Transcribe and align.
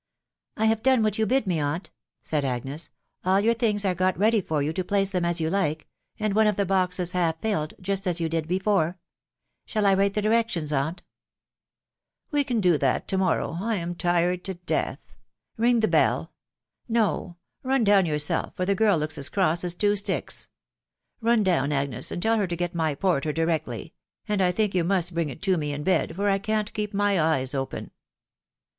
"I 0.57 0.65
have 0.65 0.81
done 0.81 1.03
what 1.03 1.19
you 1.19 1.27
bid 1.27 1.45
me, 1.45 1.59
aunt," 1.59 1.91
said 2.23 2.43
Agnes;" 2.43 2.89
all 3.23 3.39
your 3.39 3.53
things 3.53 3.85
are 3.85 3.93
got 3.93 4.17
ready 4.17 4.41
for 4.41 4.63
you 4.63 4.73
to 4.73 4.83
place 4.83 5.11
them 5.11 5.23
as 5.23 5.39
you 5.39 5.51
like, 5.51 5.87
and 6.19 6.33
one 6.33 6.47
of 6.47 6.55
the 6.55 6.65
boxes 6.65 7.11
half 7.11 7.39
filled, 7.39 7.75
just 7.79 8.07
as 8.07 8.19
you 8.19 8.27
did 8.27 8.47
before*•.. 8.47 8.87
Shall 9.67 9.85
I 9.85 9.93
write 9.93 10.15
the 10.15 10.21
directions, 10.23 10.73
aunt?"" 10.73 11.03
We 12.31 12.43
can 12.43 12.61
do 12.61 12.79
that 12.79 13.07
to 13.09 13.17
morrow.... 13.19 13.59
I 13.61 13.75
am 13.75 13.93
tired 13.93 14.43
to 14.45 14.55
death. 14.55 15.13
King 15.61 15.81
the 15.81 15.87
bell.•.. 15.87 16.21
No— 16.89 17.35
run 17.63 17.83
down 17.83 18.07
yourself, 18.07 18.55
for 18.55 18.65
the 18.65 18.73
girl 18.73 18.97
looks 18.97 19.19
as 19.19 19.29
cross 19.29 19.63
as 19.63 19.75
two 19.75 19.95
sticks 19.95 20.45
••..run 21.21 21.43
down, 21.43 21.71
Agnes, 21.71 22.11
and 22.11 22.23
tell 22.23 22.37
her 22.39 22.47
to 22.47 22.55
get 22.55 22.73
my 22.73 22.95
porter 22.95 23.31
directly; 23.31 23.93
and 24.27 24.41
I 24.41 24.51
think 24.51 24.73
you 24.73 24.83
must 24.83 25.13
bring 25.13 25.29
it 25.29 25.43
to 25.43 25.57
me 25.57 25.71
in 25.71 25.83
bed, 25.83 26.15
for 26.15 26.27
I 26.27 26.39
can't 26.39 26.73
keep 26.73 26.91
my 26.91 27.21
eyes 27.21 27.53
open." 27.53 27.91